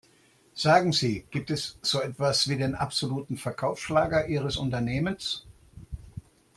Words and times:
Sagen 0.55 0.93
Sie, 0.93 1.27
gibt 1.29 1.51
es 1.51 1.77
so 1.83 2.01
etwas 2.01 2.47
wie 2.49 2.57
den 2.57 2.73
absoluten 2.73 3.37
Verkaufsschlager 3.37 4.25
ihres 4.27 4.57
Unternehmens? 4.57 5.45